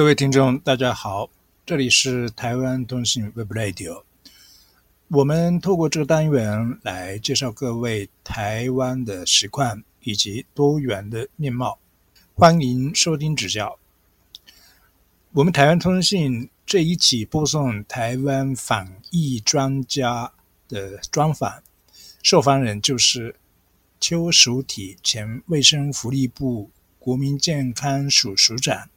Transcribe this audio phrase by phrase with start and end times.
[0.00, 1.28] 各位听众，大家好，
[1.66, 4.02] 这里是台湾通信 Web Radio。
[5.08, 11.78] 我们透过这个单元来介绍各位台湾的实况以及多元的面貌，
[12.34, 13.78] 欢迎收听指教。
[15.32, 20.32] 我们台湾通信这一期播送台湾防疫专家
[20.66, 21.62] 的专访，
[22.22, 23.36] 受访人就是
[24.00, 28.88] 邱淑体前卫生福利部国民健康署署长。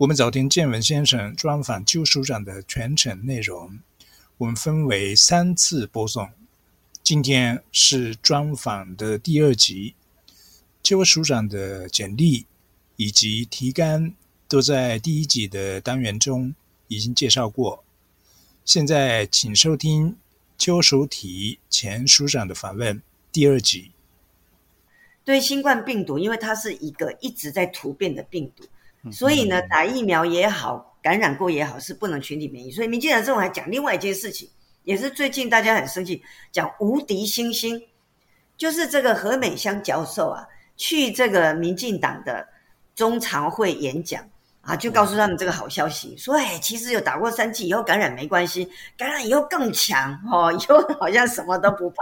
[0.00, 3.80] 我们早听建文先生专访邱署长的全程内容，
[4.38, 6.30] 我们分为三次播送。
[7.02, 9.94] 今天是专访的第二集，
[10.82, 12.46] 邱署长的简历
[12.96, 14.14] 以及提纲
[14.48, 16.54] 都在第一集的单元中
[16.88, 17.84] 已经介绍过。
[18.64, 20.16] 现在请收听
[20.56, 23.90] 邱署体前署长的访问第二集。
[25.26, 28.64] 对新冠病毒，因为它是一个一直在突变的病毒。
[29.10, 32.70] 所以呢，打疫苗也好，感染过也好，是不能群体免疫。
[32.70, 34.46] 所以民进党这种还讲另外一件事情，
[34.84, 37.82] 也是最近大家很生气，讲无敌星星，
[38.58, 42.46] 就是这个何美香教授啊，去这个民进党的
[42.94, 44.22] 中常会演讲
[44.60, 51.96] 啊，就告诉他们这个好消息，说哎，其实有打过三剂以后感染没关系，感染以后更强哦，以后好像什么都不怕。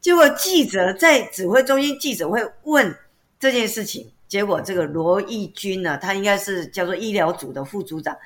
[0.00, 2.96] 结果记者在指挥中心记者会问
[3.38, 4.10] 这件事情。
[4.34, 8.16] 结果这个罗义军呢，他应该是叫做医疗组的副组长，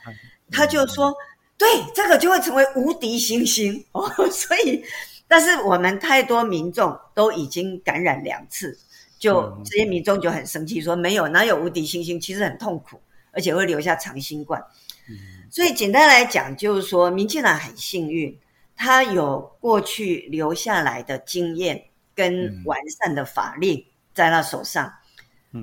[0.51, 1.15] 他就说
[1.59, 4.83] ：“对，这个就会成为无敌星星 哦。”所以，
[5.29, 8.75] 但是我们太多民众都已经感染两次，
[9.19, 12.19] 就这些民众就很生气，说：“没有，哪有无敌星星？
[12.19, 12.99] 其实很痛苦，
[13.33, 14.65] 而且会留下长新冠。”
[15.53, 18.35] 所以简单来讲，就是说，民进党很幸运，
[18.75, 21.85] 他有过去留下来的经验
[22.15, 23.85] 跟完善的法令
[24.15, 24.91] 在他手上。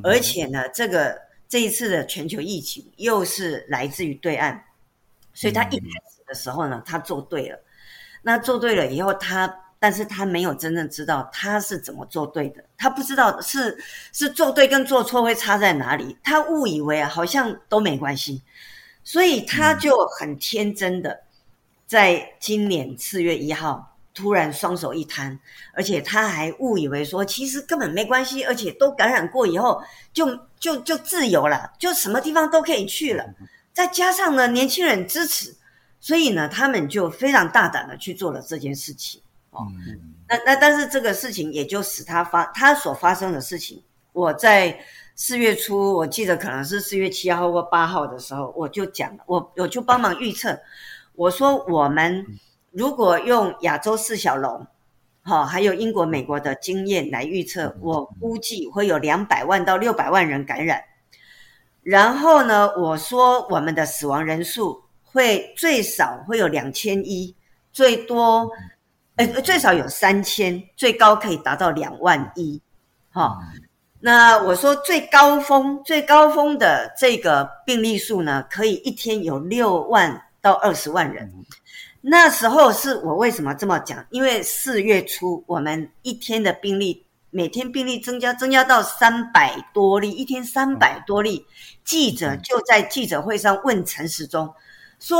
[0.03, 4.59] 而且呢，这个这一次的全球疫情又是来自于对岸，
[5.33, 7.59] 所以他一开始的时候呢，他做对了。
[8.23, 13.77] 那做对了以后，他但是他没有真正知道他是怎么做对的，他不知道是
[14.11, 18.41] 是做对跟做错会差在哪里，他误以为啊好像都没关系，
[19.03, 21.21] 所以他就很天真的，
[21.85, 23.94] 在今年四月一号。
[24.15, 25.37] 突然双手一摊，
[25.73, 29.83] 而且他还误以为说其实根本没关系，而且都感染过以后
[30.13, 33.25] 就就就自由了，就什么地方都可以去了。
[33.73, 35.53] 再加上呢，年轻人支持，
[35.99, 39.21] 所以呢，他们就非常大胆的去做了这件事情。
[39.51, 39.67] 哦，
[40.29, 43.83] 那那但是这个事情也就使他发他所发生的事情，
[44.13, 44.79] 我在
[45.15, 50.57] 四月初，我记得可能是四月七号或八号的时候，我就讲了，我我就帮忙预测，
[51.15, 52.25] 我说我们。
[52.75, 54.67] 如果用亚洲四小龙，
[55.23, 60.83] 哈，还有英国、美国的经验来预测，我估计会有两百万到六百万人感染。
[61.81, 67.33] 然后呢，我说我们的死亡人数会最少会有两千一，
[67.71, 68.51] 最多，
[69.15, 72.61] 呃，最少有三千，最高可以达到两万一。
[73.09, 73.37] 哈，
[74.01, 81.31] 那我说最高峰最高峰的这个病例数呢，可以一天有六万到二十万人。
[82.07, 84.05] 那时候是我为什么这么讲？
[84.11, 91.47] 因为四月初我们一天的病例，每天病例增加，增加到三百多例，一天三百多例。
[91.83, 94.53] 记者就在记者会上问陈时中，
[94.99, 95.19] 说：“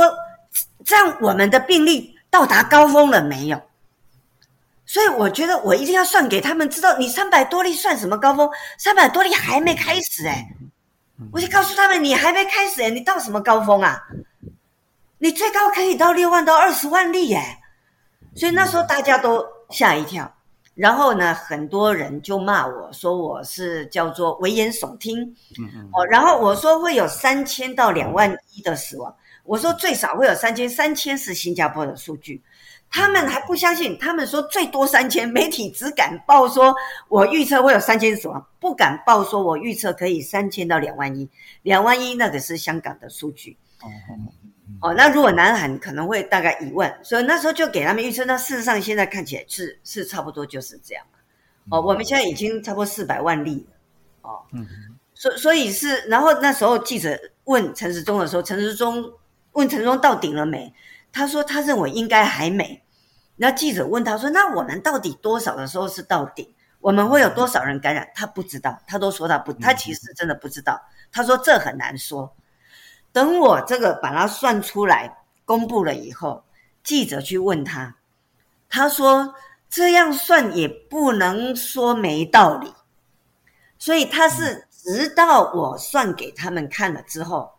[0.86, 3.60] 这样我们的病例到达高峰了没有？”
[4.86, 8.48] 所以我觉得我一定要算给他们知道，你三百多例算什么高峰？
[8.78, 10.54] 三百多例还没开始哎，
[11.32, 14.00] 我就告诉他们，你还没开始哎，你到什么高峰啊？
[15.26, 17.42] 你最高可以到六万到二十万例耶，
[18.36, 20.32] 所以那时候大家都吓一跳，
[20.76, 25.20] 然后呢，很多人就骂我说我是叫做危言耸听，
[25.92, 32.40] 哦，然后我说会有三千到两万一的死亡，我说最少会有三千，三千是新加坡的数据，
[32.88, 36.72] 他们还不相信，他们说最多三千，媒体只敢报说
[37.08, 41.28] 我预测会有三千死亡，不敢报说我预测可以三千到两万一，
[41.62, 43.56] 两万一那个是香港的数据。
[44.80, 48.24] 哦，那如果南韩可能会大概一万，所以那时候就给他们预测。
[48.24, 51.04] 那事实上现在看起来是是差不多就是这样。
[51.70, 54.30] 哦，我们现在已经差不多四百万例了。
[54.30, 54.66] 哦，嗯，
[55.14, 59.12] 所所以是，然后那时候记者问陈时中的时候，陈时中
[59.52, 60.72] 问陈时中到顶了没？
[61.12, 62.82] 他说他认为应该还没。
[63.36, 66.52] 那记者问他说，那我们到底多少的时候是到顶？
[66.80, 68.08] 我们会有多少人感染？
[68.14, 70.80] 他不知道，他都说他不，他其实真的不知道。
[71.10, 72.32] 他说这很难说。
[73.16, 75.16] 等我这个把它算出来
[75.46, 76.44] 公布了以后，
[76.84, 77.96] 记者去问他，
[78.68, 79.34] 他说
[79.70, 82.70] 这样算也不能说没道理，
[83.78, 87.50] 所以他是直到我算给他们看了之后，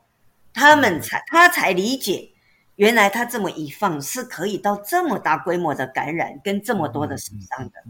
[0.53, 2.29] 他们才他才理解，
[2.75, 7.83] 原来他这么一放是可以到这么大规模的感染跟这么多的死伤的。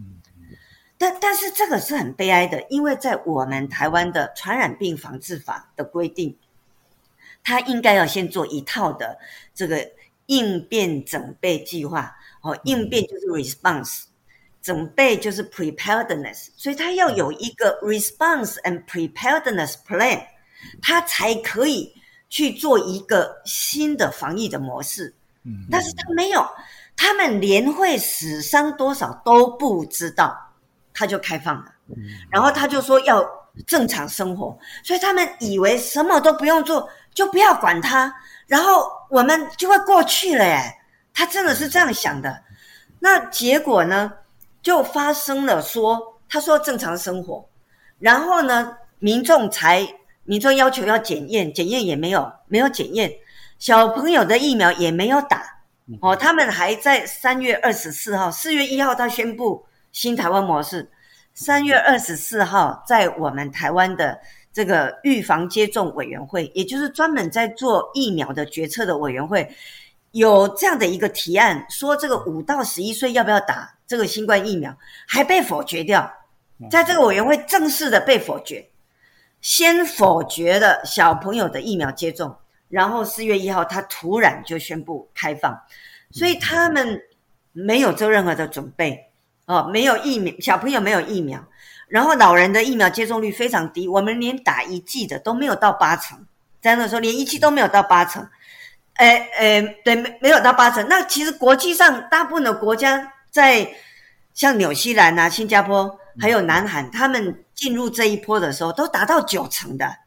[0.98, 6.38] 但但是这个是很悲哀的，因为在我们台湾的传染病防治法的规定，
[7.48, 9.18] 他应该要先做一套的
[9.56, 9.90] 这个
[10.26, 12.14] 应变准备计划。
[12.42, 14.04] 哦，应变就是 response，
[14.62, 20.26] 准备就是 preparedness，所以他要有一个 response and preparedness plan，
[20.82, 21.94] 他才可以。
[22.30, 25.16] 去做一个新的防疫的模式，
[25.46, 26.46] 嗯，但是他没有，
[26.94, 30.38] 他们连会死伤多少都不知道，
[30.94, 31.72] 他就开放了，
[32.30, 33.26] 然后他就说要
[33.66, 38.14] 正常生活，所以他们以为什么都不用做，就不要管他，
[38.46, 40.80] 然后我们就会过去了，哎，
[41.16, 42.44] 他真的是这样想的，
[43.00, 44.14] 那结果呢，
[44.62, 47.50] 就发生了说，他说正常生活，
[47.98, 49.88] 然后呢，民众才。
[50.30, 53.10] 民众要求要检验，检验也没有，没有检验。
[53.60, 55.42] 小朋友的疫苗也没有打，
[56.02, 60.92] 哦，他们还在三月二十四号，四月一号他宣布新台湾模式。
[61.34, 64.20] 三月二十四号，在我们台湾的
[64.52, 69.48] 这个预防接种委员会，也就是专门在做疫苗的决策的委员会，
[70.12, 74.76] 有这样的一个提案，说这个五到十一岁要不要打这个新冠疫苗，
[75.08, 76.12] 还被否决掉，
[76.72, 78.68] 在这个委员会正式的被否决。
[79.40, 82.36] 先否决了小朋友的疫苗接种，
[82.70, 85.56] 然后四月一号他突然就宣布开放，
[86.10, 87.00] 所以他们
[87.54, 89.00] 没有做任何的准备
[89.46, 91.40] 哦，没有疫苗，小朋友没有疫苗，
[91.88, 96.26] 然后老人的疫苗接种率非常低，我们连打一剂的都没有到八成，
[96.62, 98.28] 在那时候连一剂都没有到八成，
[98.94, 100.88] 哎哎，对，没没有到八成。
[100.88, 103.70] 那其实国际上大部分的国家在
[104.34, 107.44] 像纽西兰啊、新加坡还有南韩，他们。
[107.58, 109.98] 进入这一波的时候，都达到九成的，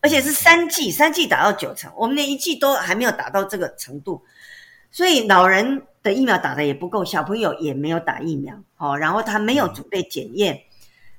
[0.00, 4.20] 而且是三剂，三剂达到九成，我们连一剂都还没有达到这个程度，
[4.90, 10.60] 所以老人的疫苗打的也不够，小朋友也没有打疫苗，哦，然后他没有准备检验，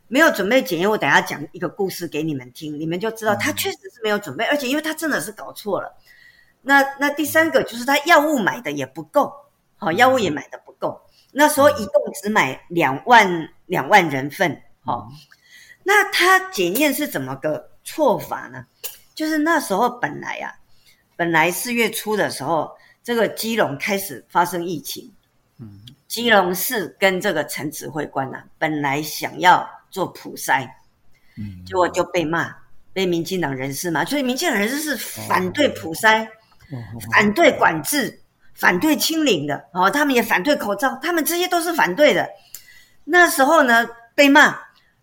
[0.09, 5.95] 没有准备检验，我等下讲一个故事给你们听，你们就知道他确实是没有准备，而且因为他真的是搞错了。
[6.61, 9.31] 那那第三个就是他药物买的也不够，
[9.77, 10.99] 好，药物也买的不够，
[11.31, 15.07] 那时候一共只买两万两万人份，好。
[15.83, 18.65] 那他检验是怎么个错法呢？
[19.15, 20.53] 就是那时候本来啊，
[21.15, 22.69] 本来四月初的时候，
[23.03, 25.11] 这个基隆开始发生疫情，
[25.59, 30.67] 嗯，基隆市跟这个陈指挥官呐，本来想要做普筛，
[31.37, 32.55] 嗯，结果就被骂，
[32.93, 36.27] 被民进党人士骂，所以民进党人士是反对普筛，
[37.11, 38.21] 反对管制，
[38.53, 42.29] 反对清零的，哦，他们也反对口罩，他们这些都是反对的。
[43.05, 44.57] 那时候呢，被骂。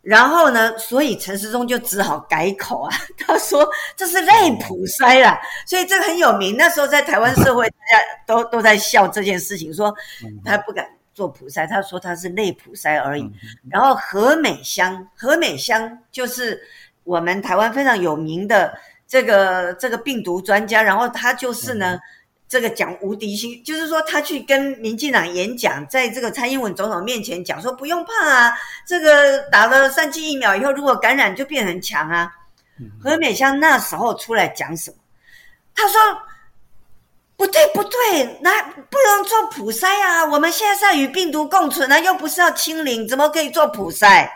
[0.06, 0.78] 然后呢？
[0.78, 2.96] 所以陈时中就只好改口啊。
[3.18, 5.36] 他说这是类普筛啦，
[5.66, 6.56] 所以这个很有名。
[6.56, 9.92] 那时候在台湾社会，大家都都在笑这件事情，说
[10.44, 13.28] 他不敢做普筛，他说他是类普筛而已。
[13.68, 16.62] 然后何美香，何美香就是
[17.02, 18.78] 我们台湾非常有名的
[19.08, 21.98] 这个这个病毒专家，然后他就是呢。
[22.48, 28.54] 这个讲无敌心，就是说他去跟民进党演讲，在这个蔡英文总统面前讲说不用怕啊，
[28.86, 32.32] 这个打了三剂疫苗以后，如果感染就变很强啊。
[33.02, 34.96] 何美香那时候出来讲什么？
[35.74, 36.00] 他说
[37.36, 44.28] 不对不对，那不能做普筛啊，我们现在是要与病毒共存啊，又不是要清零，怎么可以做普筛？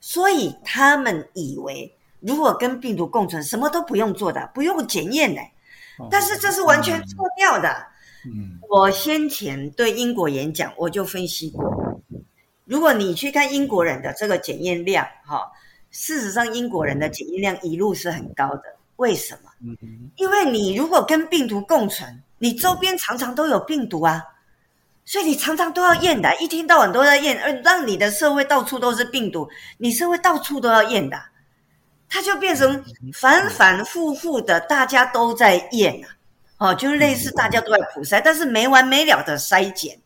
[0.00, 5.40] 所以他们以为如果跟病毒共存，什么都不用做的，不用检验的。
[6.10, 7.68] 但是这是完全错掉的。
[8.24, 12.00] 嗯，我先前对英国演讲，我就分析过。
[12.64, 15.50] 如果你去看英国人的这个检验量，哈，
[15.90, 18.62] 事实上英国人的检验量一路是很高的。
[18.98, 19.50] 为什么？
[19.64, 24.22] 嗯因为你如果跟病毒共存，你周边常常都有病毒啊，
[25.04, 31.18] 所以你常常都要验的，一天到晚都在验，而让你的社会到处都是病毒，你社会到处都要验的。
[32.08, 36.02] 它就变成反反复复的，大家都在验
[36.56, 40.00] 啊，哦，就是类似大家都在普筛，但是没完没了的筛检，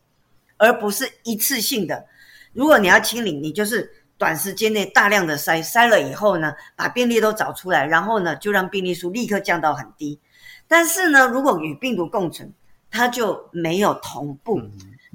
[0.57, 2.05] 而不是一次性的。
[2.51, 10.19] 如果你要清零，你就是短时间内大量的筛，筛了以后呢，把病例都找出来，然后呢，就让病例数立刻降到很低。
[10.67, 12.51] 但是呢，如果与病毒共存，
[12.89, 14.61] 它就没有同步，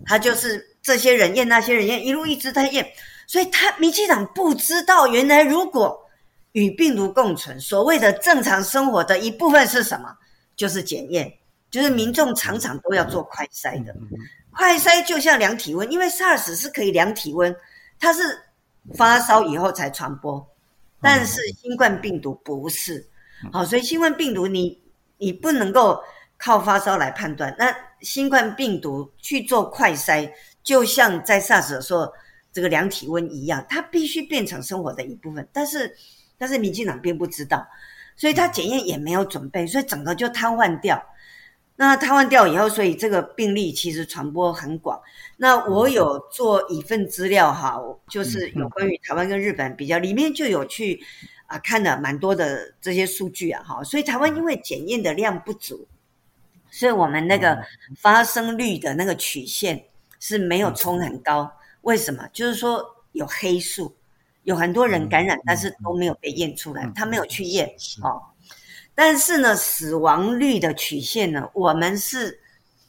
[0.05, 2.87] 它就是这些人验，那些人验，一路一直在验，
[3.27, 6.05] 所以他民进党不知道，原来如果。
[6.53, 10.09] 与病毒共存，所谓的正常生活的一部分是什么？
[10.57, 11.31] 就是检验，
[11.71, 13.95] 就是民众常常都要做快筛的。
[14.51, 17.55] 快筛就像量体温，因为 SARS 是可以量体温，
[18.01, 18.23] 它是
[18.95, 20.47] 发烧以后才传播，
[21.01, 23.07] 但是新冠病毒不是。
[23.53, 24.81] 好，所以新冠病毒你
[25.19, 26.03] 你不能够
[26.37, 27.55] 靠发烧来判断。
[27.59, 30.31] 那新冠病毒去做快筛，
[30.63, 32.13] 就像在 SARS 说
[32.53, 35.47] 这个量体温一样，它必须变成生活的一部分。
[35.53, 35.95] 但是，
[36.37, 37.67] 但是民进党并不知道，
[38.17, 41.01] 所以他检验也没有准备，所以整个就瘫痪掉。
[41.81, 45.01] 那瘫痪掉以后，所以这个病例其实传播很广。
[45.37, 51.01] 那我有做一份资料哈，就是有关于台湾跟日本比较，里面就有去
[51.47, 53.85] 啊看了蛮多的这些数据啊哈。
[53.85, 55.87] 所以台湾因为检验的量不足，
[56.69, 57.57] 所以我们那个
[57.97, 59.85] 发生率的那个曲线
[60.19, 61.49] 是没有冲很高。
[61.83, 62.29] 为什么？
[62.33, 63.95] 就是说有黑数，
[64.43, 68.21] 有很多人感染，但是都没有被验出来，他没有去验哦。
[69.01, 72.37] 但是呢，死亡率的曲线呢，我们是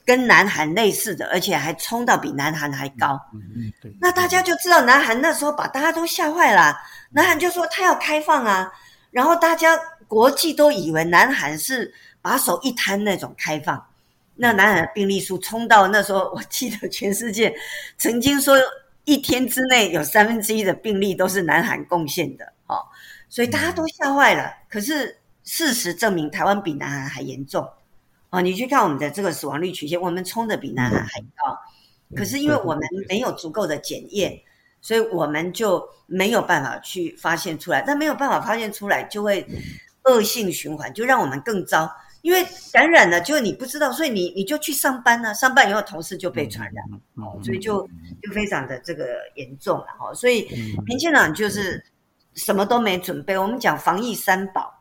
[0.04, 3.22] 跟南韩类似的，而且还冲到比南韩还高。
[3.32, 3.96] 嗯嗯，对。
[4.02, 6.76] 那大家就知道，南韩那时候把大家都吓坏了。
[7.12, 8.74] 南韩就说他要开放啊，
[9.12, 13.86] 然后大家国际都以为南韩是把手一摊那种开放。
[14.34, 17.54] 那南韩的病例数冲到那时候，我记得全世界
[18.00, 18.58] 曾经说
[19.04, 22.52] 一天之内有三分之一的病例都是南韩贡献的。
[22.66, 22.82] 哦，
[23.30, 24.52] 所以大家都吓坏了。
[24.68, 25.16] 可是。
[25.52, 27.68] 事实证明，台湾比南韩还严重
[28.30, 28.40] 哦。
[28.40, 31.60] 你去看我们的这个死亡率曲线，我们冲的比南韩还高。
[32.16, 34.40] 可是因为我们没有足够的检验，
[34.80, 37.82] 所以我们就没有办法去发现出来。
[37.82, 39.44] 但没有办法发现出来，就会
[40.04, 41.92] 恶性循环，就让我们更糟。
[42.22, 45.34] 因为感染了，就你不知道，所以你你就去上班呢。
[45.34, 47.82] 上班以后，同事就被传染，哦，所以就
[48.22, 50.14] 就非常的这个严重了哈。
[50.14, 50.48] 所以
[50.86, 51.84] 民进党就是
[52.36, 53.36] 什么都没准备。
[53.36, 54.76] 我们讲防疫三宝。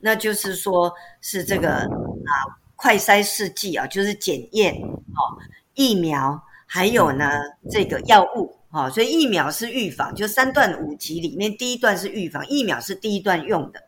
[0.00, 2.32] 那就是说，是这个啊，
[2.76, 5.20] 快筛试剂啊，就是检验哦，
[5.74, 13.82] 疫苗，还有呢这个药物哦，所以疫苗是预防，就三段五级里面第一段是预防，疫苗是第一段用的，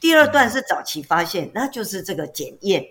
[0.00, 2.84] 第二段是早期发现，那就是这个检验，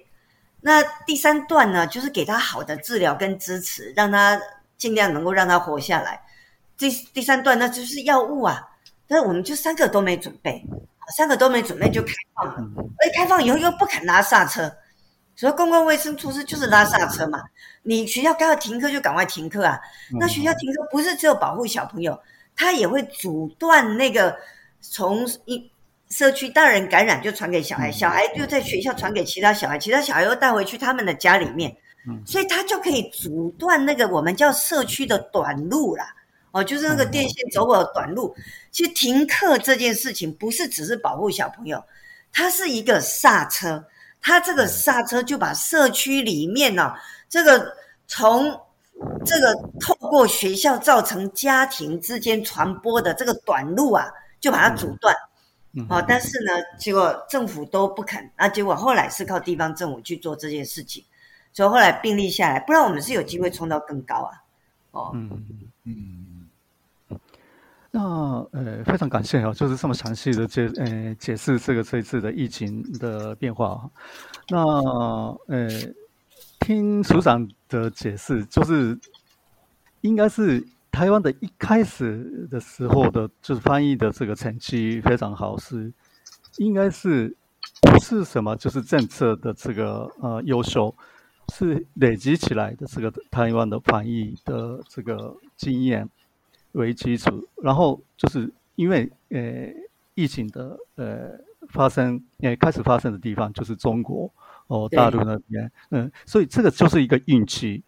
[0.62, 4.40] 那第三段呢，就是给他好的治疗跟支持，让他
[4.78, 6.22] 尽量能够让他活下来。
[6.78, 8.62] 第第三段那就是药物啊，
[9.08, 10.64] 但是我们就三个都没准备。
[11.16, 14.72] 三个都没准备就开放了，而开放以后又不肯拉刹车，
[15.36, 17.42] 所以公共卫生措施就是拉刹车嘛。
[17.84, 19.80] 你学校该要停课就赶快停课啊。
[20.20, 22.20] 那学校停课不是只有保护小朋友，
[22.56, 24.36] 他也会阻断那个
[24.82, 25.72] 从一
[26.10, 31.74] 社区大人感染就传给小孩，小孩就在学校传给其他小孩，其他小孩又带回去他们的家里面，
[32.26, 36.14] 所以他就可以阻断那个我们叫社区的短路啦。
[36.52, 38.36] 哦，就是那个电线走火短路。
[38.72, 41.84] 其实停课这件事情不是只是保护小朋友，
[42.32, 43.84] 它是一个刹车。
[44.20, 46.94] 它这个刹车就把社区里面呢，
[47.30, 47.72] 这个
[48.08, 48.50] 从
[49.24, 55.16] 这个透过学校造成家庭之间传播的这个短路啊，就把它阻断。
[55.88, 58.28] 哦，但是呢，结果政府都不肯。
[58.36, 61.06] 啊，结果后来是靠地方政府去做这件事情，
[61.54, 64.42] 所以后来病例下来，不然我们是有机会冲到更高啊。
[64.92, 66.27] 哦，嗯嗯嗯。
[68.00, 73.90] 那呃，非常感谢啊，就是这么详细的解呃解释这个这一次的疫情的变化。
[74.50, 74.60] 那
[75.48, 75.68] 呃，
[76.60, 78.96] 听署长的解释，就是
[80.02, 85.92] 应该是台湾的一开始的时候的，就是翻译的这个成绩非常好，是
[86.58, 87.36] 应该是
[87.82, 90.94] 不是什么就是政策的这个呃优秀，
[91.52, 96.08] 是累积起来的这个台湾的翻译的这个经验。
[96.78, 99.74] 为基础，然后就是因为呃
[100.14, 101.32] 疫情的呃
[101.70, 104.32] 发生，呃开始发生的地方就是中国
[104.68, 107.84] 哦大陆那边，嗯，所以这个就是一个运气，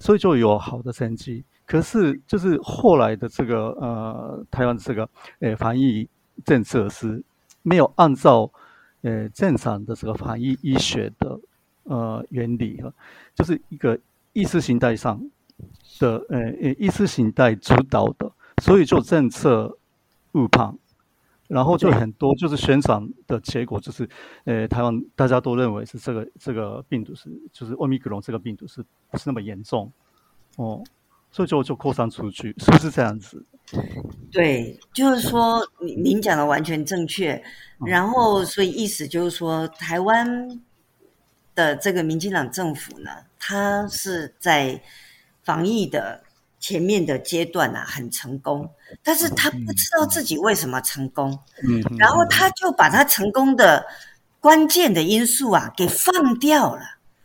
[0.00, 1.44] 所以就有好的成绩。
[1.64, 5.08] 可是就是后来的这个呃台湾这个
[5.38, 6.08] 呃防疫
[6.44, 7.22] 政策是
[7.62, 8.50] 没有按照
[9.02, 11.40] 呃正常的这个防疫医学的
[11.84, 12.92] 呃原理啊，
[13.34, 13.96] 就是一个
[14.32, 15.20] 意识形态上。
[16.00, 18.31] 的呃呃意识形态主导的，
[18.62, 19.76] 所以就政策
[20.34, 20.78] 误判，
[21.48, 24.08] 然后就很多就是宣传的结果就是，
[24.44, 29.90] 呃台湾大家都认为是这个这个病毒是就是奥密克戎这个病毒是不是那么严重
[30.58, 30.80] 哦，
[31.32, 33.44] 所以就就扩散出去，是不是这样子？
[34.30, 37.42] 对，就是说您您讲的完全正确，
[37.84, 40.48] 然后所以意思就是说台湾
[41.56, 44.80] 的这个民进党政府呢，它是在。
[45.44, 46.21] 防疫的
[46.62, 48.70] 前面的阶段啊，很成功，
[49.02, 51.36] 但是他不知道自己为什么成功，
[51.68, 53.84] 嗯，然后他就把他成功的
[54.38, 56.82] 关键的因素啊给放掉了，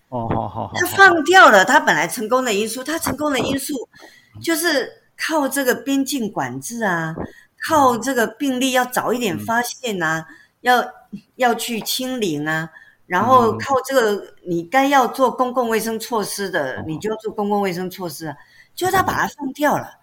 [0.10, 3.76] 哦，好好好，他放掉了他本来成功的因素，他成功的因素
[4.42, 7.16] 就是靠这个边境管制啊，
[7.68, 10.26] 靠这个病例要早一点发现啊，
[10.62, 10.84] 要
[11.36, 12.68] 要去清零啊，
[13.06, 18.36] 然后靠这个你该要做公共卫生措施的，你就要做公共卫生措施啊，
[18.78, 20.00] 就他把它放掉了，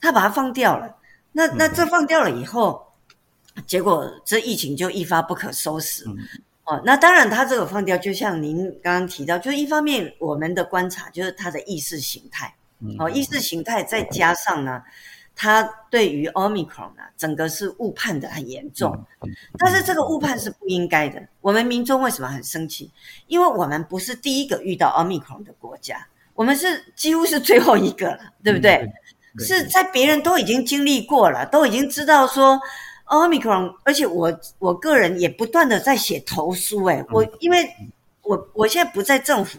[0.00, 0.96] 他把它放掉了，
[1.30, 2.84] 那那这放掉了以后，
[3.66, 6.04] 结果这疫情就一发不可收拾。
[6.64, 12.54] 哦，那当然，他这个放掉，就像您刚刚提到，就是一方面我们的观察就是他的意识形态，
[12.98, 14.82] 哦，意识形态再加上呢，
[15.34, 18.96] 他对于 omicron 呢，整个是误判的很严重，
[19.58, 21.20] 但是这个误判是不应该的。
[21.40, 22.90] 我们民众为什么很生气？
[23.26, 26.06] 因为我们不是第一个遇到 omicron 的国家，
[26.40, 28.90] 我们是几乎是最后一个了，对不对？
[29.40, 32.58] 是在别人都已经经历过了，都已经知道说。
[33.04, 37.68] Omicron，而且我我个人也不断的在写投诉，哎，我因为
[38.22, 39.58] 我我现在不在政府，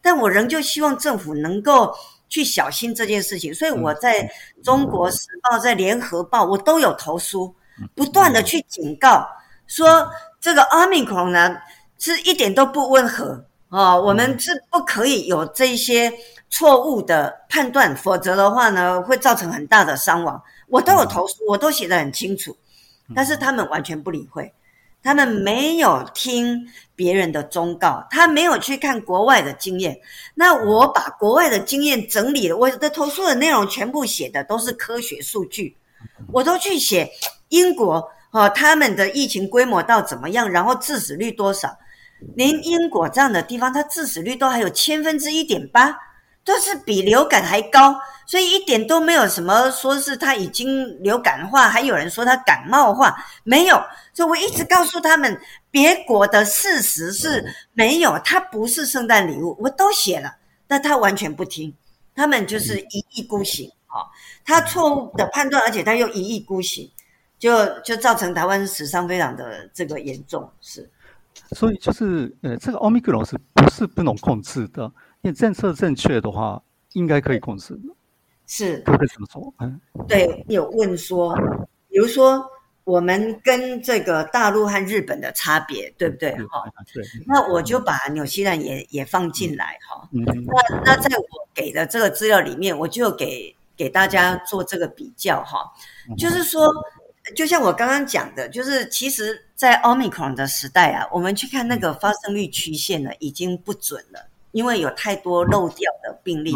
[0.00, 1.92] 但我仍旧希望政府能够
[2.28, 4.30] 去小心这件事情，所以我在
[4.62, 7.52] 中国时报、在联合报，我都有投诉，
[7.94, 9.28] 不断的去警告
[9.66, 10.08] 说
[10.40, 11.56] 这个 Omicron 呢
[11.98, 16.12] 是一点都不温和啊，我们是不可以有这些
[16.50, 20.40] 错误的判断，否则的话呢会造成很大的伤亡。
[20.68, 22.54] 我都有投诉，我都写的很清楚。
[23.14, 24.52] 但是他们完全不理会，
[25.02, 29.98] 他们没有听别人的忠告，他没有去看国外的经验。
[30.34, 35.74] 那我把国外的经验整理了，我的投诉的内容全部写的都是科学数据，
[36.30, 37.10] 我都去写
[37.48, 41.74] 英国哦，他们的疫情规模到怎么样，然后致死率多少，
[42.34, 45.96] 连英国这样的地方，它致死率都还有千分之一点八。
[46.44, 47.94] 都是比流感还高，
[48.26, 53.80] 所以一点都没有什么说是他已经流感化，还有人说他感冒化，没有。
[54.12, 60.34] 所以我一直告诉他们，别国的事实是没有，它不是圣诞礼物，我都写了，
[60.66, 61.72] 但他完全不听，
[62.12, 64.02] 他们就是一意孤行啊，
[64.44, 66.90] 他错误的判断，而且他又一意孤行，
[67.38, 70.90] 就就造成台湾死伤非常的这个严重，是。
[71.54, 74.84] 所以就是呃，这个奥密克戎是不是不能控制的？
[75.22, 76.62] 因为政策正确的话，
[76.94, 77.78] 应该可以控制。
[78.46, 79.54] 是，不会这么说。
[79.60, 81.34] 嗯，对，有问说，
[81.88, 82.44] 比如说
[82.84, 86.32] 我们跟这个大陆和日本的差别，对不对？
[86.48, 87.04] 哈，对。
[87.26, 90.08] 那我就把纽西兰也也放进来哈。
[90.12, 90.24] 嗯。
[90.24, 95.72] 那那在我给的这个资料里面，我就给给大家做这个比较哈。
[96.18, 96.66] 就是说，
[97.34, 104.28] 就像我刚刚讲的，就是其实，在 Omicron 的时代啊，我们去看那个发生率曲线呢，已经不准了。
[104.52, 106.52] 因为有太多漏掉的病例，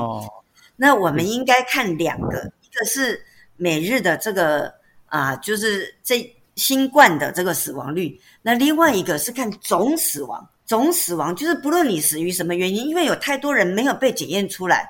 [0.76, 3.24] 那我们应该看两个，一个是
[3.57, 4.70] 每日的这个
[5.07, 14.87] 啊，就是这新冠的这个死亡率，那另外一个是看总死亡，总死亡就是不论你死于什么原因，因为有太多人没有被检验出来，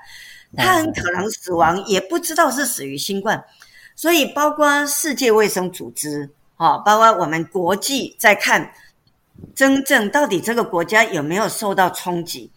[0.56, 3.40] 他很可能死亡也不知道是死于新冠，
[3.96, 8.70] 所以包括世界卫生组织啊，包括我们国际在看
[9.54, 12.50] 真正到底这个国家有没有受到冲击。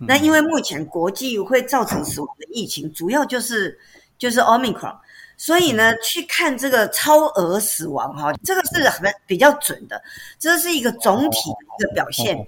[0.00, 3.78] 那因为目前国际会造成死亡的疫情，主要就是
[4.16, 4.96] 就是 Omicron，
[5.36, 10.02] 所以呢，去看这个超额死亡哈，这个是很比较准的，
[10.38, 12.38] 这是一个总体的一个表现。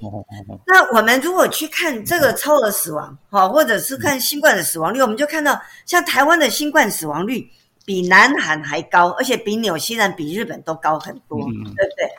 [0.67, 7.51] 那我们如果去看这个超额死亡哈，或者是看新冠的死亡率，我们就看到像台湾的新冠死亡率
[7.85, 12.11] 比南韩还高，而且比纽西兰、比日本都高很多，对不对？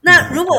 [0.00, 0.56] 那如果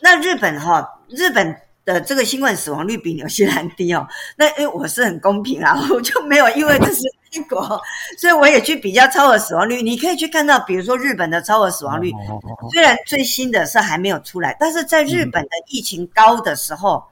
[0.00, 1.56] 那日本哈，日本。
[1.86, 7.78] 的这个新冠死亡率比纽西兰低哦，那因为我是很公平啊，我就没有因为这是英国，
[8.16, 9.82] 所以我也去比较超额死亡率。
[9.82, 12.10] 你可以去看到，比如说日本的超额死亡率，
[12.72, 17.04] 虽然最新的是还没有出来，但是在日本的疫情高的时候，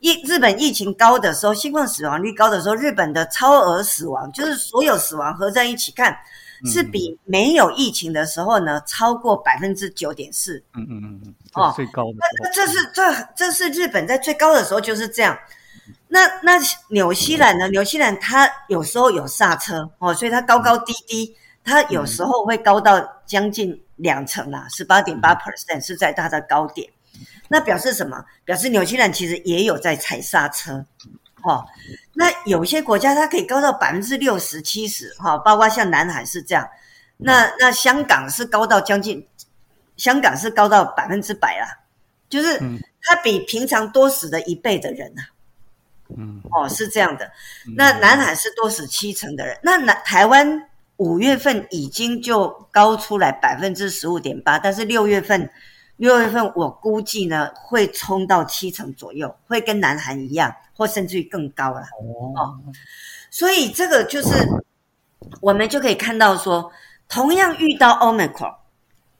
[0.00, 6.16] 疫日本疫情高的时候，新冠死亡率高的时候，日本的超额死亡就是所有死亡合在一起看。
[6.66, 10.60] 是比没有疫情的时候呢，超过百分之九点四。
[10.74, 12.18] 嗯嗯嗯嗯，哦，最高的。
[12.42, 15.38] 那这是这这是日本在最高的时候就是这样。
[16.08, 16.58] 那那
[16.88, 17.68] 纽西兰呢？
[17.68, 21.32] 纽西兰它有时候有刹车哦，所以它高高低低，
[21.62, 26.90] 它有时候会高到将近两成啦，十八点八 percent 是在它的高点。
[27.48, 28.24] 那表示什么？
[28.44, 30.84] 表示纽西兰其实也有在踩刹车。
[31.40, 31.64] 哈，
[32.14, 36.68] 那有些国家它可以高到百分之六十、七十，哈，包括像南海是这样。
[37.16, 39.24] 那那香港是高到将近，
[39.96, 41.78] 香港是高到百分之百啊，
[42.28, 42.60] 就是
[43.02, 45.22] 它比平常多死了一倍的人呐。
[46.16, 47.30] 嗯，哦，是这样的。
[47.76, 55.48] 那南海是多死七成的人，那南台湾五月份已经就高出来百分之十五点八，但是六月份。
[55.98, 61.82] 六月份我估计呢会冲到七成左右，会跟南韩一样，或甚至于更高了。
[62.34, 62.58] 哦，
[63.30, 64.30] 所以这个就是
[65.40, 66.72] 我们就可以看到说，
[67.08, 68.54] 同样遇到 Omicron，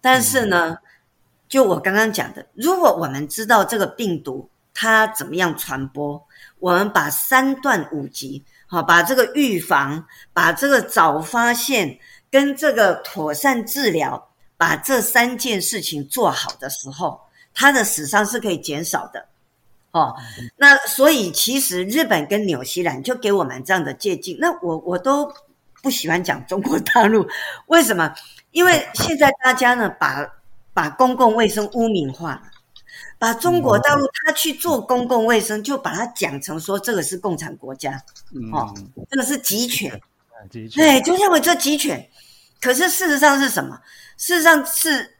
[0.01, 0.79] 但是呢，
[1.49, 6.27] 就我刚刚讲的，如果我们知道这个病毒它怎么样传播。
[6.61, 12.01] 我们把三段五级，好，把这个预防，把这个早发现
[12.33, 14.28] 跟这个妥善治疗，
[14.59, 17.19] 把这三件事情做好的时候，
[17.55, 19.27] 它的死伤是可以减少的。
[19.93, 20.15] 哦，
[20.59, 24.37] 那所以其实日本跟纽西兰就给我们这样的借鉴。
[24.39, 25.33] 那我我都
[25.83, 27.27] 不喜欢讲中国大陆，
[27.69, 28.15] 为什么？
[28.51, 30.27] 因为现在大家呢把
[30.75, 32.43] 把公共卫生污名化了，
[33.19, 38.03] 把中国大陆他去做公共卫生，就把它讲成说这个是共产国家，
[38.53, 38.75] 哦，
[39.09, 40.01] 这个是集权，
[40.75, 42.09] 对，就认为这集权。
[42.61, 43.81] 可是事实上是什么？
[44.19, 45.15] 事实上是。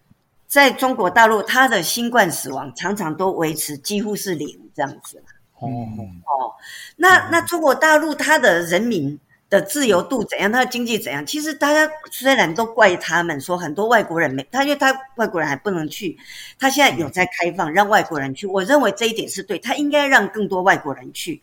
[0.51, 5.23] 在中国大陆，它的新冠死亡常常都维持几乎是零这样子
[5.57, 6.55] 哦哦，
[6.97, 10.51] 那那中国大陆它的人民的自由度怎样？
[10.51, 11.27] 它的经济怎样？
[11.27, 16.17] 其实大家虽然都怪他们说很多外国人没他，因为他外国人还不能去，
[16.59, 18.47] 他现在有在开放让外国人去。
[18.47, 21.43] 我认为这一点是对，他应该让更多外国人去。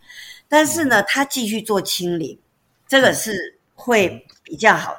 [0.50, 2.36] 但是呢，他继续做清零，
[2.88, 4.98] 这个是会比较好。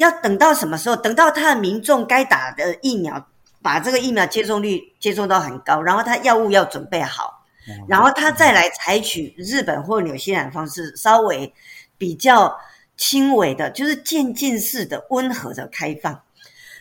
[0.00, 0.96] 要等到什么时候？
[0.96, 3.26] 等到他的民众该打的疫苗。
[3.62, 7.44] 把这个疫苗接种率接种到很高，然后他药物要准备好，
[7.86, 11.52] 然后他再来采取日本或纽西兰方式，稍微
[11.98, 12.58] 比较
[12.96, 16.22] 轻微的，就是渐进式的温和的开放。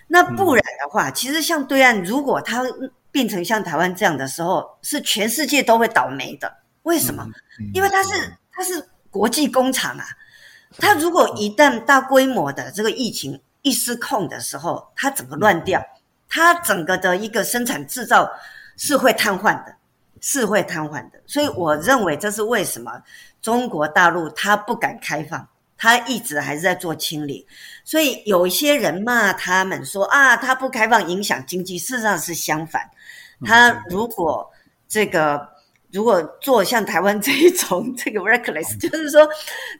[0.08, 2.64] 那不然的话，其实像对岸，如果它
[3.12, 6.60] 变成像台湾这样的时候，是全世界都会倒霉的。
[6.84, 7.28] 为什么？
[7.74, 8.10] 因为它是
[8.54, 10.06] 它是国际工厂啊，
[10.78, 15.84] 它如果一旦大规模的这个疫情一失控的时候，它整个乱掉。
[16.32, 18.30] 它整个的一个生产制造
[18.78, 19.76] 是会瘫痪的，
[20.22, 21.20] 是会瘫痪的。
[21.26, 23.02] 所以我认为这是为什么
[23.42, 27.48] 中国大陆它不敢开放，它一直还是在做清理。
[27.84, 32.88] 所以有一些人骂他们说啊，他不开放影响经济，事实上是相反。
[33.44, 34.48] 他如果
[34.88, 35.50] 这个
[35.92, 39.28] 如果做像台湾这一种 这个 reckless，就是说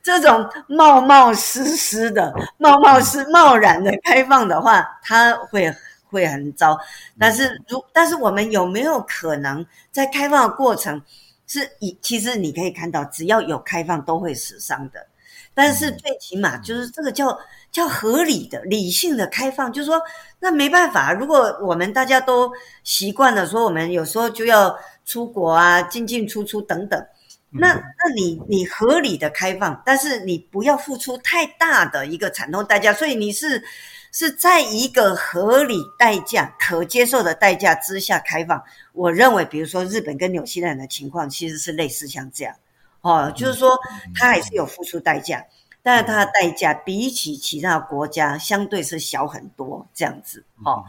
[0.04, 5.74] 这种冒冒失失的、冒冒失贸然的开放的话，它会。
[6.12, 6.76] 会很糟，
[7.20, 11.00] 但是如但是我们有没有可能在开放的过程
[11.46, 15.06] 是以其实你可以看到，只要有开放都会死伤的，
[15.54, 17.38] 但是最起码就是这个叫
[17.72, 20.02] 叫合理的、理性的开放，就是说
[20.40, 22.52] 那没办法，如果我们大家都
[22.84, 24.76] 习惯了说我们有时候就要
[25.10, 27.06] 出国啊，进进出出等等，
[27.50, 33.64] 那那你你合理的开放，但是你不要付出太大的一个惨痛代价，所以你是。
[34.12, 38.60] 是在一个合理代价、可接受的代价之下开放。
[38.92, 42.56] 我认为，比如说日本跟纽西兰的情况，其实是类似像这样，
[43.02, 43.70] 哦，就是说
[44.16, 45.46] 他还是有付出代价，
[45.82, 50.44] 但是它的代价比起其他国家相对是小很多，这样子。
[50.64, 50.84] 哦，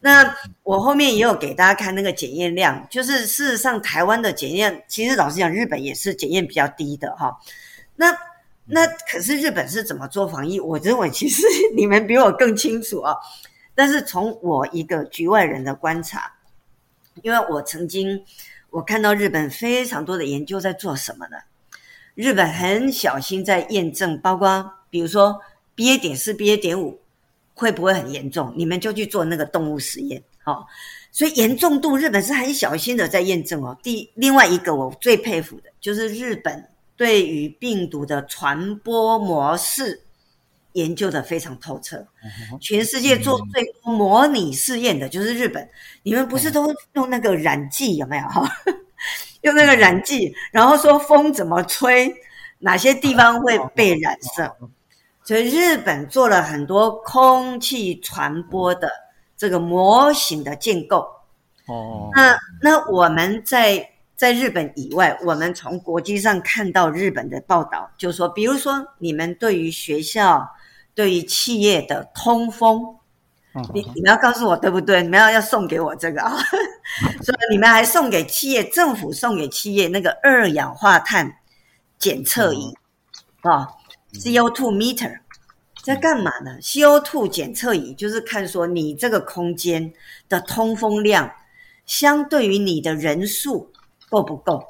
[0.00, 7.36] 那我后面也有给大家看那个检验量，就是事实上台湾的检验，其实老实讲，日本也是检验比较低的哈。
[7.96, 8.14] 那
[8.66, 10.60] 那可是日本是怎么做防疫？
[10.60, 11.42] 我认为其实
[11.74, 13.16] 你们比我更清楚啊。
[13.74, 16.32] 但是从我一个局外人的观察，
[17.22, 18.24] 因为我曾经
[18.70, 21.36] 我看到日本非常多的研究在做什么呢？
[22.16, 25.40] 日本很小心在验证，包括比如说
[25.76, 26.00] BA.
[26.00, 26.56] 点四、BA.
[26.56, 26.98] 点五
[27.54, 30.20] 会不会很严重，你们就去做那个动物实验。
[30.44, 30.66] 哦，
[31.12, 33.78] 所以严重度日本是很小心的在验证哦。
[33.80, 36.68] 第另外一个我最佩服的就是日本。
[36.98, 40.00] 对于病毒的传播模式
[40.72, 42.06] 研究的非常透彻，
[42.58, 45.68] 全世界做最多模拟试验的就是日本。
[46.04, 48.50] 你们不是都用那个染剂有没有哈？
[49.46, 52.14] 用那个染剂，然后说风怎么吹，
[52.58, 54.56] 哪些地方会被染色？
[55.24, 58.90] 所以日本做了很多空气传播的
[59.36, 61.06] 这个模型的建构。
[61.66, 63.90] 哦，那那我们在。
[64.16, 70.48] 在日本以外，我们从国际上看到日本的报道，就说，比如说，你们对于学校、
[70.94, 72.95] 对于企业的通风，
[73.72, 75.02] 你你们要告诉我对不对？
[75.02, 76.36] 你们要要送给我这个啊，
[77.22, 81.32] 所以你们还送给企业，政府送给企业那个二氧化碳
[81.98, 82.72] 检测仪
[83.42, 83.68] 啊
[84.12, 85.18] ，CO2 meter，
[85.82, 89.92] 在干嘛呢？CO2 检测仪就是看说你这个空间
[90.28, 91.30] 的通风量，
[91.86, 93.72] 相对于你的人数。
[94.08, 94.64] 够不够？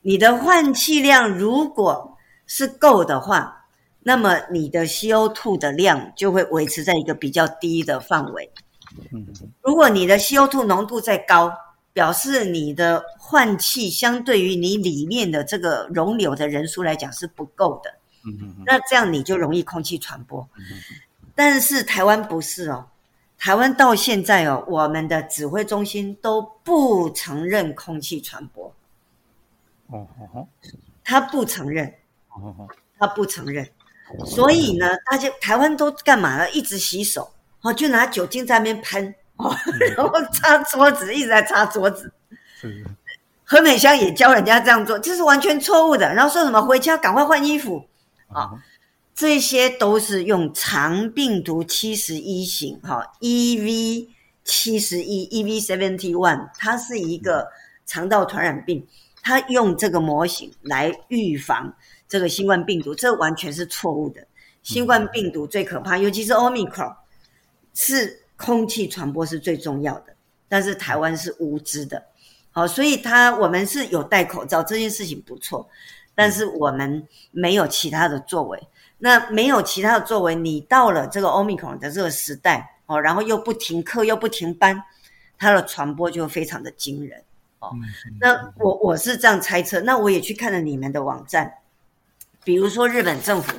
[0.00, 2.16] 你的换气量如果
[2.46, 3.61] 是够的话，
[4.02, 8.50] 那么你的 CO2 的量就会维持在一个比较低的范围。
[9.62, 11.52] 如果你的 CO2 浓度再高，
[11.92, 17.94] 表示你的换气相对于你里面的这个容留的人数来讲是不够的。
[18.64, 20.48] 那这样你就容易空气传播。
[21.34, 22.86] 但是台湾不是哦。
[23.38, 28.72] 台湾到现在哦，我们的指挥中心都不承认空气传播。
[29.88, 30.46] 哦哦
[31.02, 31.92] 他不承认。
[32.28, 33.68] 哦哦，他不承认。
[34.26, 36.50] 所以呢，大家台湾都干嘛呢？
[36.50, 39.54] 一直洗手，哦，就拿酒精在那边喷，哦，
[39.96, 42.12] 然后擦桌子，一直在擦桌子。
[43.44, 46.14] 何美香也教人家这样做，这是完全错误的。
[46.14, 47.84] 然后说什么回家赶快换衣服
[48.28, 48.50] 啊？
[49.14, 54.08] 这些都是用肠病毒七十一型，哈，EV
[54.42, 57.46] 七十一，EV seventy one，它是一个
[57.84, 58.86] 肠道传染病，
[59.22, 61.74] 他用这个模型来预防。
[62.08, 64.26] 这个新冠病毒，这完全是错误的。
[64.62, 66.94] 新冠病毒最可怕，尤其是 Omicron，
[67.72, 70.14] 是空气传播是最重要的。
[70.46, 72.04] 但是台湾是无知的，
[72.50, 75.66] 好，所以他我们是有戴口罩这件事情不错，
[76.14, 78.62] 但是我们没有其他的作为。
[78.98, 84.84] 那没有其他的作为，你到了这个 Omicron 的这个时代，哦，然后又不停课又不停班，
[85.38, 87.24] 它的传播就非常的惊人。
[87.62, 87.70] 哦，
[88.20, 91.50] 那我我是这样猜测，那我也去看了你们的网站。
[92.42, 93.52] 比如说，日本政府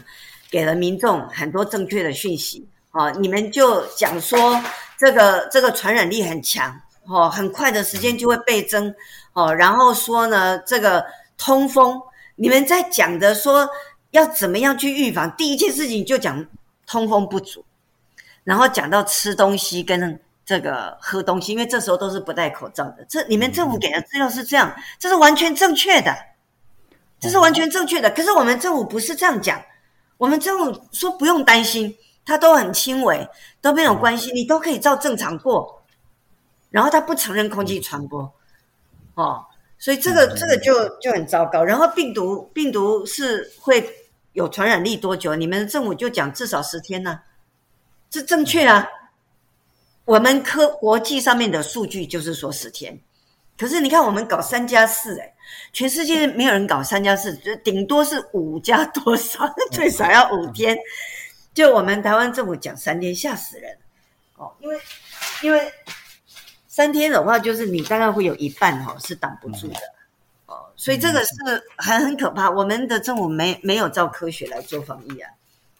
[0.51, 4.61] 给了民众很多正确的讯息，哦，你们就讲说
[4.97, 8.93] 这个这个传染力很强，哦，很快的时间就会倍增，
[9.31, 11.05] 哦，然后说呢，这个
[11.37, 11.97] 通风，
[12.35, 13.65] 你们在讲的说
[14.11, 16.45] 要怎么样去预防，第一件事情就讲
[16.85, 17.63] 通风不足，
[18.43, 26.13] 然后讲到吃东西跟这个喝东西，因为这时候都是不戴口罩的，这你们政府给的资料是这样，这是完全正确的。
[27.19, 29.63] 这是完全正确的，可是我们政府不是这样讲。
[30.17, 33.25] 我们政府说不用担心，它都很轻微，
[33.61, 35.85] 都没有关系，你都可以照正常过。
[36.69, 38.29] 然后他不承认空气传播，
[39.15, 39.45] 哦，
[39.79, 41.63] 所以这个这个就就很糟糕。
[41.63, 43.89] 然后病毒病毒是会
[44.33, 45.33] 有传染力多久？
[45.33, 47.21] 你们政府就讲至少十天呢，
[48.09, 48.85] 这正确啊。
[50.05, 52.99] 我们科国际上面的数据就是说十天。
[53.57, 55.33] 可是你看，我们搞三加四，哎，
[55.71, 60.77] 全世界没有人搞三加四，就顶多是五加多少， 最少要五天。
[61.53, 63.77] 就我们台湾政府讲三天，吓死人
[64.37, 64.51] 哦！
[64.59, 64.79] 因为
[65.43, 65.71] 因为
[66.67, 69.75] 三天的话，就是你大概会有一半哈是挡不住的
[70.47, 71.33] 哦，所以这个是
[71.77, 72.49] 很很可怕。
[72.49, 75.29] 我们的政府没没有照科学来做防疫啊，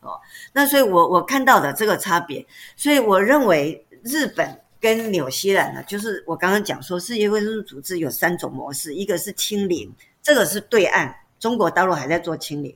[0.01, 0.21] 哦，
[0.53, 2.45] 那所以我我看到的这个差别，
[2.77, 4.59] 所以我认为日本。
[4.83, 9.89] 跟纽西兰呢，就是我刚刚讲说，世界卫生组织有三种模式，一个是清零，
[10.21, 12.75] 这个是对岸，中国大陆还在做清零。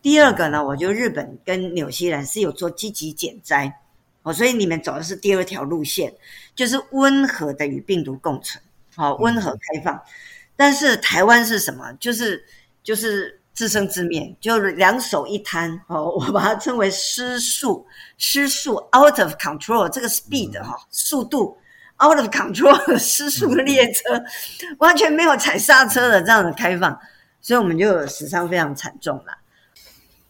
[0.00, 3.70] 第二个呢，我觉得日本跟纽西兰是有做积极减灾，
[4.22, 6.10] 哦，所以你们走的是第二条路线，
[6.54, 10.02] 就是温和的与病毒共存，好，温和开放。
[10.56, 11.92] 但是台湾是什么？
[12.00, 12.42] 就是
[12.82, 13.41] 就是。
[13.54, 17.86] 自生自灭，就是两手一摊哦， 我把它称为失速，
[18.16, 21.56] 失速 out of control，这个 speed 哈，速度
[22.02, 24.02] out of control， 失速的列车
[24.78, 26.98] 完全没有踩刹车的这样的开放，
[27.42, 29.38] 所以我们就死伤非常惨重了。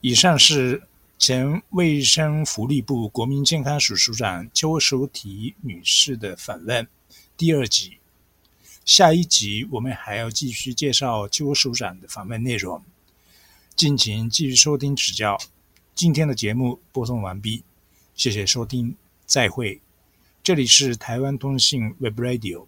[0.00, 0.82] 以上是
[1.16, 6.88] 前卫生福利部国民健康署署长邱淑媞女士的访问
[7.36, 7.98] 第二集，
[8.84, 12.82] 下一集我们还要继续介绍邱署长的访问内容。
[13.74, 15.38] 敬请继续收听指教。
[15.94, 17.64] 今天的节目播送完毕，
[18.14, 19.80] 谢谢收听，再会。
[20.42, 22.66] 这里是台湾通信 Web Radio。